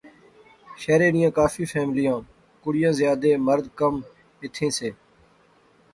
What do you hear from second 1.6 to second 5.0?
فیملیاں، کڑیاں زیادے مرد کم ایتھیں سے